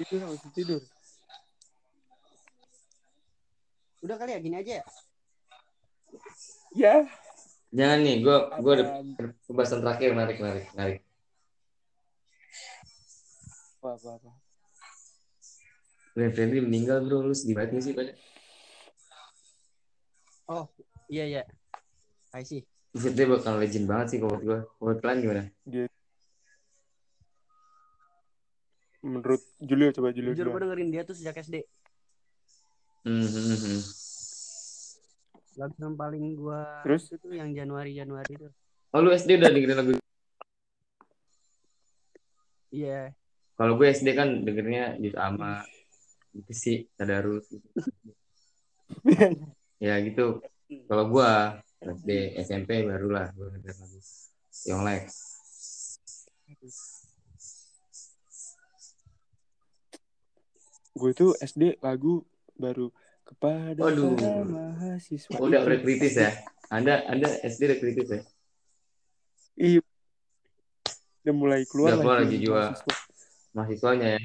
[0.00, 0.20] Tidur
[0.56, 0.80] tidur.
[4.00, 4.84] Udah kali ya gini aja ya.
[6.74, 6.94] Ya.
[7.70, 8.36] jangan nih gue
[8.66, 8.84] gue ada
[9.46, 11.00] pembahasan terakhir menarik menarik menarik
[13.78, 14.30] Apa apa apa.
[16.18, 18.12] Glenn Fredly meninggal bro lu sedih banget gak sih pada
[20.50, 20.66] Oh
[21.06, 21.42] iya iya.
[22.34, 22.66] I see.
[22.90, 25.86] Dia bakal legend banget sih kalau gue menurut kalian gimana Dia
[29.00, 31.62] menurut Julio coba Julio Jujur gue dengerin dia tuh sejak SD.
[33.00, 33.80] Hmm, hmm, hmm.
[35.56, 37.02] Lagu yang paling gue Terus?
[37.10, 38.48] itu yang Januari Januari itu.
[38.90, 39.92] oh lu SD udah dengerin lagu
[42.70, 43.10] Iya.
[43.54, 45.64] kalau gue SD kan dengernya gitu ama
[46.32, 47.66] gitu sih tadarus gitu.
[49.84, 50.38] ya gitu
[50.86, 51.30] kalau gue
[51.82, 53.98] SD SMP barulah gue denger lagu
[54.66, 55.08] Yonglek
[60.92, 62.26] Gue tuh SD lagu
[62.60, 62.86] baru
[63.24, 64.14] kepada Waduh.
[64.14, 65.32] para mahasiswa.
[65.34, 66.30] oh, udah kritis ya
[66.68, 68.22] anda anda SD udah kritis ya
[69.56, 69.80] Iya.
[71.20, 72.60] Udah mulai keluar Udah keluar lagi lagi jiwa.
[72.66, 72.94] mahasiswa.
[73.52, 74.20] mahasiswanya ya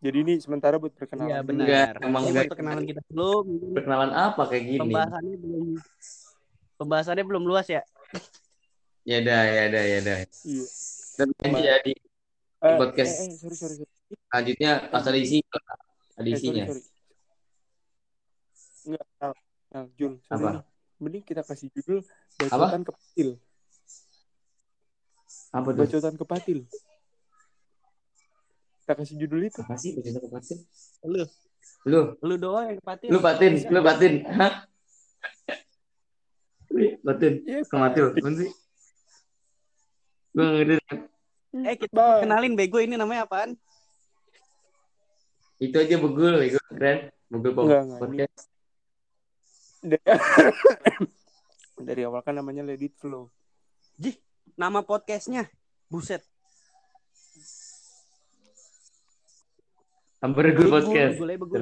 [0.00, 1.28] Jadi ini sementara buat perkenalan.
[1.28, 1.48] Iya dulu.
[1.52, 1.66] benar.
[1.92, 2.32] Enggak, emang enggak.
[2.40, 3.44] buat perkenalan kita belum.
[3.70, 5.66] perkenalan apa kayak gini Pembahasannya belum.
[6.74, 7.82] Pembahasannya belum luas ya.
[9.02, 10.64] ya dah ya dah ya dah Iya.
[11.16, 11.92] dan nanti ya di
[12.60, 13.12] Eh, podcast.
[13.14, 13.99] eh, eh, sorry, sorry, sorry.
[14.10, 15.78] Selanjutnya pas ada isi ada
[16.20, 16.64] Eh, sorry, isinya.
[16.66, 16.82] sorry.
[18.80, 19.06] Enggak,
[19.70, 20.50] nah, Jul, sorry Apa?
[20.52, 20.64] nih.
[21.00, 22.04] Mending kita kasih judul
[22.36, 23.28] bacotan kepatil.
[25.50, 25.80] apa tuh?
[25.80, 26.58] Bacotan kepatil.
[28.80, 29.60] Kita kasih judul itu.
[29.60, 30.58] apa sih baca patin
[31.06, 31.22] Lu,
[31.86, 32.00] lu.
[32.20, 33.08] Lu doang yang kepatin.
[33.08, 34.54] lu patin lu patin hah?
[36.68, 38.50] Lu patin Iya, kematil apa sih?
[40.30, 40.96] Gue ngerti.
[41.64, 43.56] Eh kita kenalin bego ini namanya apaan?
[45.60, 47.52] Itu aja begul itu keren begul
[48.00, 48.48] podcast
[51.80, 53.32] Dari, awal kan namanya Let It Flow.
[54.52, 55.48] Nama podcastnya.
[55.88, 56.20] Buset.
[60.20, 61.60] Ambergul Begul, podcast begul, aja, begul.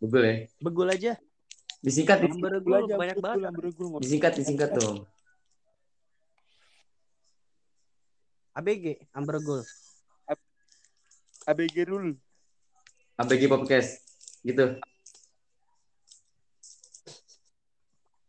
[0.00, 1.12] begul ya Begul aja.
[1.84, 3.52] disingkat dis- Amber Gula Begul aja, banyak betul, banget.
[3.84, 5.04] mau- disingkat disingkat dong
[8.56, 9.68] ABG, Amber Gold.
[11.44, 12.16] ABG Rule.
[13.16, 13.90] ABG podcast
[14.42, 14.76] gitu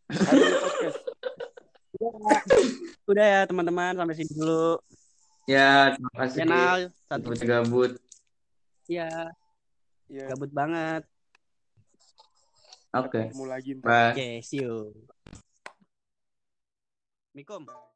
[0.07, 0.97] Podcast.
[3.07, 4.77] Udah ya teman-teman sampai sini dulu.
[5.47, 7.27] ya terima kasih Channel satu.
[7.39, 7.91] Gabut
[8.88, 9.31] Ya,
[10.07, 11.03] Ya, gabut banget.
[12.91, 13.88] oke ketemu lagi ntar.
[13.88, 14.95] bye Oke, see you.
[17.31, 17.67] Mikum.